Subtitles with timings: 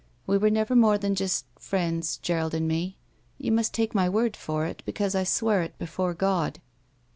[0.25, 2.97] We were never more than just— ^friends— Gerald and me.
[3.37, 6.59] You must take my word for it, because I swear it before God."